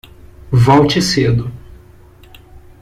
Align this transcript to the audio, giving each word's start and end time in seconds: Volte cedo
Volte 0.51 0.97
cedo 0.99 1.45